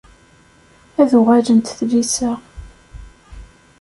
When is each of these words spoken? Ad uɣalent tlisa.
Ad 1.01 1.11
uɣalent 1.19 1.73
tlisa. 1.77 2.31